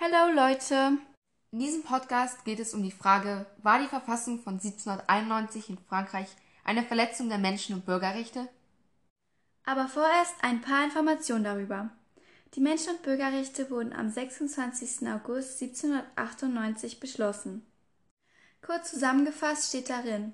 [0.00, 0.96] Hallo Leute!
[1.50, 6.28] In diesem Podcast geht es um die Frage, war die Verfassung von 1791 in Frankreich
[6.62, 8.48] eine Verletzung der Menschen- und Bürgerrechte?
[9.64, 11.90] Aber vorerst ein paar Informationen darüber.
[12.54, 15.08] Die Menschen- und Bürgerrechte wurden am 26.
[15.08, 17.66] August 1798 beschlossen.
[18.62, 20.32] Kurz zusammengefasst steht darin,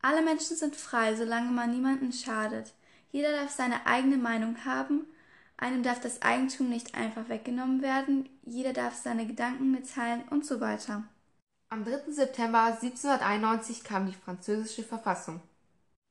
[0.00, 2.72] alle Menschen sind frei, solange man niemanden schadet.
[3.10, 5.08] Jeder darf seine eigene Meinung haben
[5.62, 10.60] einem darf das Eigentum nicht einfach weggenommen werden, jeder darf seine Gedanken mitteilen und so
[10.60, 11.04] weiter.
[11.68, 12.10] Am 3.
[12.10, 15.40] September 1791 kam die französische Verfassung.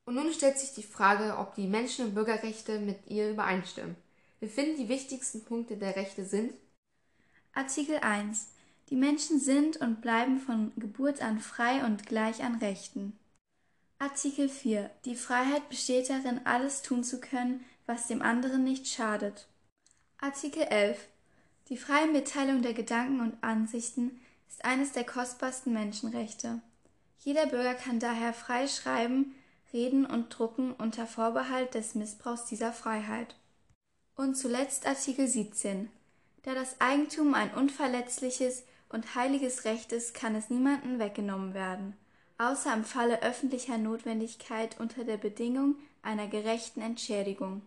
[0.06, 3.96] Und nun stellt sich die Frage, ob die Menschen- und Bürgerrechte mit ihr übereinstimmen.
[4.40, 6.54] Wir finden die wichtigsten Punkte der Rechte sind
[7.54, 8.48] Artikel 1.
[8.90, 13.20] Die Menschen sind und bleiben von Geburt an frei und gleich an Rechten.
[14.00, 14.90] Artikel 4.
[15.06, 19.48] Die Freiheit besteht darin, alles tun zu können, was dem anderen nicht schadet.
[20.18, 20.98] Artikel 11.
[21.68, 26.62] Die freie Mitteilung der Gedanken und Ansichten ist eines der kostbarsten Menschenrechte.
[27.20, 29.36] Jeder Bürger kann daher frei schreiben,
[29.74, 33.36] reden und drucken unter Vorbehalt des Missbrauchs dieser Freiheit.
[34.16, 35.90] Und zuletzt Artikel 17.
[36.44, 41.98] Da das Eigentum ein unverletzliches und heiliges Recht ist, kann es niemandem weggenommen werden,
[42.38, 47.64] außer im Falle öffentlicher Notwendigkeit unter der Bedingung einer gerechten Entschädigung.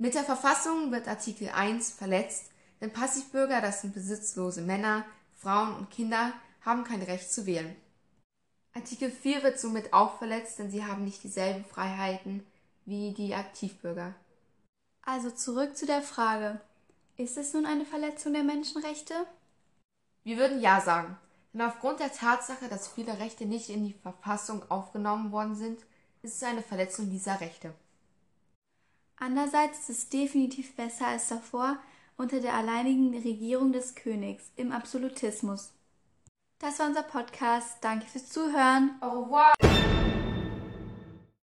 [0.00, 5.90] Mit der Verfassung wird Artikel 1 verletzt, denn Passivbürger, das sind besitzlose Männer, Frauen und
[5.90, 6.32] Kinder,
[6.64, 7.74] haben kein Recht zu wählen.
[8.74, 12.46] Artikel 4 wird somit auch verletzt, denn sie haben nicht dieselben Freiheiten
[12.84, 14.14] wie die Aktivbürger.
[15.02, 16.60] Also zurück zu der Frage,
[17.16, 19.14] ist es nun eine Verletzung der Menschenrechte?
[20.22, 21.18] Wir würden ja sagen,
[21.52, 25.80] denn aufgrund der Tatsache, dass viele Rechte nicht in die Verfassung aufgenommen worden sind,
[26.22, 27.74] ist es eine Verletzung dieser Rechte.
[29.20, 31.78] Andererseits ist es definitiv besser als davor
[32.16, 35.72] unter der alleinigen Regierung des Königs im Absolutismus.
[36.58, 37.78] Das war unser Podcast.
[37.80, 38.96] Danke fürs Zuhören.
[39.00, 39.54] Au revoir.